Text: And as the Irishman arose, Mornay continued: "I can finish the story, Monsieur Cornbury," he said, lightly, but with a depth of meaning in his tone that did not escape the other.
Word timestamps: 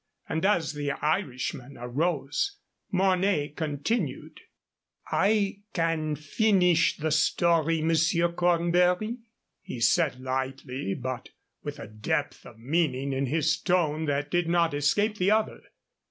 And 0.27 0.43
as 0.47 0.73
the 0.73 0.93
Irishman 0.93 1.77
arose, 1.77 2.57
Mornay 2.91 3.49
continued: 3.49 4.39
"I 5.11 5.59
can 5.75 6.15
finish 6.15 6.97
the 6.97 7.11
story, 7.11 7.83
Monsieur 7.83 8.31
Cornbury," 8.31 9.17
he 9.61 9.79
said, 9.79 10.19
lightly, 10.19 10.95
but 10.95 11.29
with 11.61 11.77
a 11.77 11.85
depth 11.85 12.47
of 12.47 12.57
meaning 12.57 13.13
in 13.13 13.27
his 13.27 13.55
tone 13.59 14.05
that 14.05 14.31
did 14.31 14.49
not 14.49 14.73
escape 14.73 15.19
the 15.19 15.29
other. 15.29 15.61